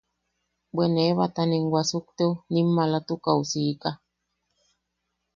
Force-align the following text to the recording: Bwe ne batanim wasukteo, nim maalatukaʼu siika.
Bwe 0.73 0.85
ne 0.89 1.05
batanim 1.17 1.65
wasukteo, 1.73 2.33
nim 2.51 2.67
maalatukaʼu 2.75 3.43
siika. 3.51 3.89